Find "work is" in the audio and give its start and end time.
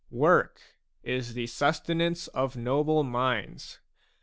0.25-1.35